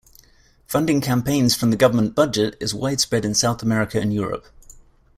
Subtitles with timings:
[0.65, 4.47] Funding campaigns from the government budget is widespread in South America and Europe.